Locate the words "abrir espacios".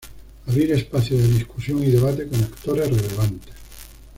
0.47-1.21